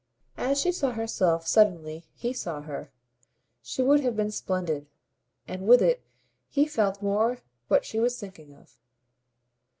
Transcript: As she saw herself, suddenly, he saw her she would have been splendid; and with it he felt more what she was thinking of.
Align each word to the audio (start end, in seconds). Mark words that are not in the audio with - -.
As 0.35 0.59
she 0.59 0.71
saw 0.71 0.93
herself, 0.93 1.45
suddenly, 1.45 2.07
he 2.15 2.33
saw 2.33 2.61
her 2.61 2.89
she 3.61 3.83
would 3.83 3.99
have 3.99 4.15
been 4.15 4.31
splendid; 4.31 4.87
and 5.47 5.67
with 5.67 5.79
it 5.83 6.01
he 6.49 6.65
felt 6.65 7.03
more 7.03 7.37
what 7.67 7.85
she 7.85 7.99
was 7.99 8.19
thinking 8.19 8.51
of. 8.55 8.79